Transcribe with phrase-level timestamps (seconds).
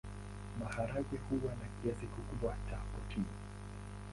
[0.59, 3.31] Maharagwe huwa na kiasi kikubwa cha protini.